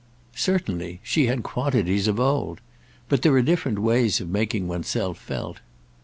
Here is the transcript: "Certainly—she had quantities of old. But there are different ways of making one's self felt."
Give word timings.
"Certainly—she 0.33 1.27
had 1.27 1.43
quantities 1.43 2.07
of 2.07 2.19
old. 2.19 2.59
But 3.07 3.21
there 3.21 3.33
are 3.35 3.41
different 3.43 3.77
ways 3.77 4.19
of 4.19 4.29
making 4.31 4.67
one's 4.67 4.87
self 4.87 5.19
felt." 5.19 5.59